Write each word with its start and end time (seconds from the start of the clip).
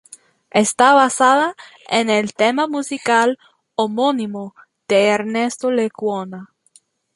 Está 0.49 0.93
basada 0.95 1.55
en 1.87 2.09
el 2.09 2.33
tema 2.33 2.65
musical 2.65 3.37
homónimo 3.75 4.55
de 4.87 5.09
Ernesto 5.09 5.69
Lecuona. 5.69 6.51